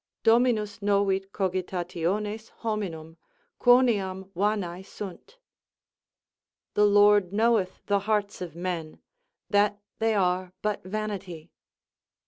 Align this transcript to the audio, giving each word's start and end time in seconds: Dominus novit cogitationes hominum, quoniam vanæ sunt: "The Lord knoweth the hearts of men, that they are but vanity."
Dominus 0.23 0.79
novit 0.81 1.29
cogitationes 1.31 2.49
hominum, 2.63 3.17
quoniam 3.59 4.31
vanæ 4.35 4.83
sunt: 4.83 5.37
"The 6.73 6.85
Lord 6.87 7.31
knoweth 7.31 7.85
the 7.85 7.99
hearts 7.99 8.41
of 8.41 8.55
men, 8.55 8.97
that 9.51 9.79
they 9.99 10.15
are 10.15 10.53
but 10.63 10.83
vanity." 10.83 11.51